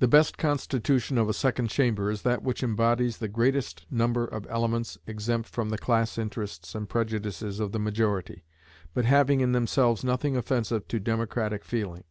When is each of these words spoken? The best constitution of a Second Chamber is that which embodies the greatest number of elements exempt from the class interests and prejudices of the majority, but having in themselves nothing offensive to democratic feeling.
The 0.00 0.08
best 0.08 0.36
constitution 0.38 1.16
of 1.16 1.28
a 1.28 1.32
Second 1.32 1.68
Chamber 1.68 2.10
is 2.10 2.22
that 2.22 2.42
which 2.42 2.64
embodies 2.64 3.18
the 3.18 3.28
greatest 3.28 3.86
number 3.88 4.24
of 4.24 4.44
elements 4.48 4.98
exempt 5.06 5.48
from 5.48 5.68
the 5.70 5.78
class 5.78 6.18
interests 6.18 6.74
and 6.74 6.88
prejudices 6.88 7.60
of 7.60 7.70
the 7.70 7.78
majority, 7.78 8.42
but 8.92 9.04
having 9.04 9.40
in 9.40 9.52
themselves 9.52 10.02
nothing 10.02 10.36
offensive 10.36 10.88
to 10.88 10.98
democratic 10.98 11.64
feeling. 11.64 12.02